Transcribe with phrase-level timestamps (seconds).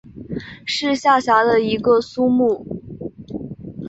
[0.65, 2.65] 是下辖的一个苏木。